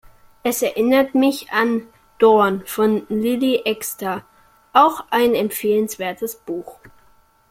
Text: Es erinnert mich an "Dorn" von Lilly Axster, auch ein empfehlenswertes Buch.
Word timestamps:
Es 0.41 0.63
erinnert 0.63 1.13
mich 1.13 1.51
an 1.51 1.83
"Dorn" 2.17 2.65
von 2.65 3.05
Lilly 3.09 3.61
Axster, 3.67 4.25
auch 4.73 5.03
ein 5.11 5.35
empfehlenswertes 5.35 6.37
Buch. 6.37 6.79